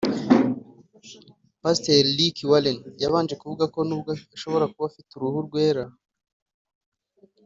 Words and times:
Pasiteri 1.61 2.09
Rick 2.17 2.37
Warren 2.51 2.79
yabanje 3.01 3.33
kuvuga 3.41 3.63
ko 3.73 3.79
nubwo 3.87 4.11
ashobora 4.35 4.69
kuba 4.71 4.85
afite 4.89 5.09
uruhu 5.13 5.39
rwera 5.47 5.83